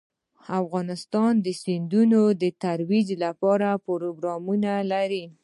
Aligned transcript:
افغانستان 0.61 1.31
د 1.45 1.47
سیندونه 1.63 2.19
د 2.41 2.43
ترویج 2.63 3.09
لپاره 3.23 3.67
پروګرامونه 3.85 4.71
لري. 4.91 5.25